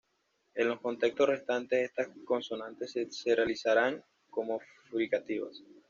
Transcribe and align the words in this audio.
En 0.55 0.67
los 0.67 0.79
contextos 0.81 1.29
restantes 1.29 1.79
estas 1.87 2.07
consonantes 2.25 2.95
se 3.11 3.35
realizarán 3.35 4.03
como 4.31 4.59
fricativas. 4.89 5.61